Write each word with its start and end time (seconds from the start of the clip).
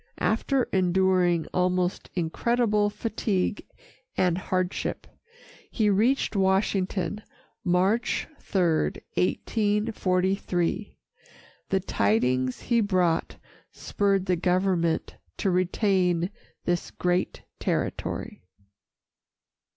After 0.17 0.63
enduring 0.73 1.45
almost 1.53 2.09
incredible 2.15 2.89
fatigue 2.89 3.63
and 4.17 4.35
hardship, 4.35 5.05
he 5.69 5.91
reached 5.91 6.35
Washington 6.35 7.21
March 7.63 8.25
3, 8.39 8.61
1843. 9.13 10.97
The 11.69 11.79
tidings 11.81 12.61
he 12.61 12.81
brought 12.81 13.37
spurred 13.71 14.25
the 14.25 14.35
government 14.35 15.17
to 15.37 15.51
retain 15.51 16.31
this 16.65 16.89
great 16.89 17.43
territory. 17.59 18.41